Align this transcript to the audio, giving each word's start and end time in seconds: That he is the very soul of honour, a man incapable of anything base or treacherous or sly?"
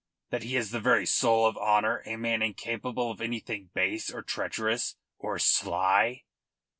That 0.31 0.41
he 0.41 0.55
is 0.55 0.71
the 0.71 0.79
very 0.79 1.05
soul 1.05 1.45
of 1.45 1.57
honour, 1.57 2.01
a 2.07 2.15
man 2.15 2.41
incapable 2.41 3.11
of 3.11 3.21
anything 3.21 3.69
base 3.75 4.11
or 4.11 4.23
treacherous 4.23 4.95
or 5.19 5.37
sly?" 5.37 6.23